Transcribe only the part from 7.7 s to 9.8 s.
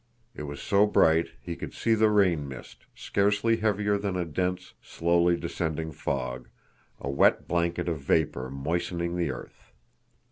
of vapor moistening the earth.